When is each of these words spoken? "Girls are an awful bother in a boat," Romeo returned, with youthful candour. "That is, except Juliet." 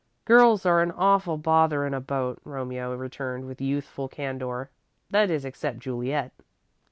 "Girls 0.25 0.65
are 0.65 0.81
an 0.81 0.89
awful 0.89 1.37
bother 1.37 1.85
in 1.85 1.93
a 1.93 2.01
boat," 2.01 2.41
Romeo 2.43 2.95
returned, 2.95 3.45
with 3.45 3.61
youthful 3.61 4.07
candour. 4.07 4.71
"That 5.11 5.29
is, 5.29 5.45
except 5.45 5.77
Juliet." 5.77 6.31